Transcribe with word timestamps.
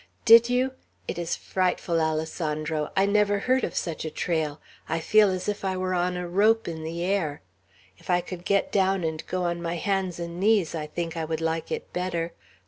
"Did 0.25 0.49
you? 0.49 0.71
It 1.07 1.19
is 1.19 1.35
frightful, 1.35 2.01
Alessandro. 2.01 2.89
I 2.97 3.05
never 3.05 3.37
heard 3.37 3.63
of 3.63 3.75
such 3.75 4.03
a 4.03 4.09
trail. 4.09 4.59
I 4.89 4.99
feel 4.99 5.29
as 5.29 5.47
if 5.47 5.63
I 5.63 5.77
were 5.77 5.93
on 5.93 6.17
a 6.17 6.27
rope 6.27 6.67
in 6.67 6.83
the 6.83 7.03
air. 7.03 7.43
If 7.99 8.09
I 8.09 8.19
could 8.19 8.43
get 8.43 8.71
down 8.71 9.03
and 9.03 9.23
go 9.27 9.43
on 9.43 9.61
my 9.61 9.75
hands 9.75 10.17
and 10.19 10.39
knees, 10.39 10.73
I 10.73 10.87
think 10.87 11.15
I 11.15 11.23
would 11.25 11.39
like 11.39 11.71
it 11.71 11.93
better. 11.93 12.33